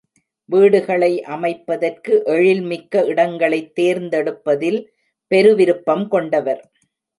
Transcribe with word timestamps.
வீடுகளை 0.49 1.23
அமைப்பதற்கு 1.27 2.23
எழில் 2.25 2.61
மிக்க 2.61 3.03
இடங்களைத் 3.05 3.71
தேர்ந்தெடுப்பதில் 3.79 4.81
பெருவிருப்பம் 5.31 6.07
கொண்டவர். 6.07 6.63